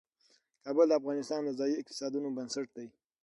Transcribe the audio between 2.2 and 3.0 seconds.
بنسټ دی.